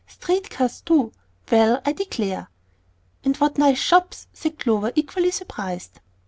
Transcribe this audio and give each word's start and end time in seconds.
Street 0.07 0.49
cars 0.49 0.81
too! 0.81 1.11
Well, 1.51 1.79
I 1.85 1.91
declare!" 1.91 2.49
"And 3.23 3.37
what 3.37 3.59
nice 3.59 3.77
shops!" 3.77 4.25
said 4.33 4.57
Clover, 4.57 4.91
equally 4.95 5.29
surprised. 5.29 5.99